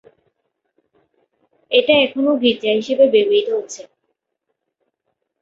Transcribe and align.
এটা 1.71 1.93
এখনো 2.05 2.31
গীর্জা 2.41 2.71
হিসেবে 2.79 3.05
ব্যবহৃত 3.13 3.47
হচ্ছে। 3.55 3.81